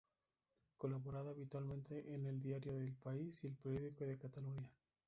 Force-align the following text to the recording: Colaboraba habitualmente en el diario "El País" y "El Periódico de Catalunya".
Colaboraba 0.77 1.29
habitualmente 1.29 2.15
en 2.15 2.25
el 2.25 2.41
diario 2.41 2.75
"El 2.79 2.95
País" 2.95 3.43
y 3.43 3.47
"El 3.49 3.53
Periódico 3.57 4.03
de 4.03 4.17
Catalunya". 4.17 4.67